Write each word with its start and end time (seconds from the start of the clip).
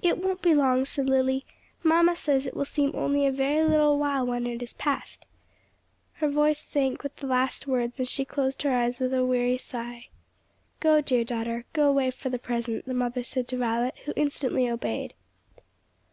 "It 0.00 0.18
won't 0.18 0.40
be 0.40 0.54
long," 0.54 0.84
said 0.84 1.08
Lily. 1.08 1.44
"Mamma 1.82 2.14
says 2.14 2.46
it 2.46 2.54
will 2.54 2.64
seem 2.64 2.92
only 2.94 3.26
a 3.26 3.32
very 3.32 3.66
little 3.66 3.98
while 3.98 4.24
when 4.24 4.46
it 4.46 4.62
is 4.62 4.74
past." 4.74 5.26
Her 6.18 6.28
voice 6.28 6.60
sank 6.60 7.02
with 7.02 7.16
the 7.16 7.26
last 7.26 7.66
words, 7.66 7.98
and 7.98 8.06
she 8.06 8.24
closed 8.24 8.62
her 8.62 8.70
eyes 8.72 9.00
with 9.00 9.12
a 9.12 9.24
weary 9.24 9.58
sigh. 9.58 10.10
"Go, 10.78 11.00
dear 11.00 11.24
daughter, 11.24 11.64
go 11.72 11.88
away 11.88 12.12
for 12.12 12.30
the 12.30 12.38
present," 12.38 12.84
the 12.86 12.94
mother 12.94 13.24
said 13.24 13.48
to 13.48 13.56
Violet, 13.56 13.94
who 14.04 14.12
instantly 14.14 14.70
obeyed. 14.70 15.14